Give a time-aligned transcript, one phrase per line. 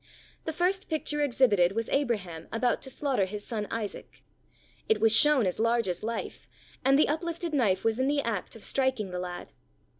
[0.45, 4.23] The first picture exhibited was Abraham about to slaughter his son Isaac;
[4.89, 6.49] it was shown as large as life,
[6.83, 9.51] and the uplifted knife was in the act of striking the lad.